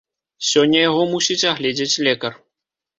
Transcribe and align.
Сёння 0.51 0.79
яго 0.89 1.05
мусіць 1.13 1.39
агледзець 1.53 1.95
лекар. 2.09 2.45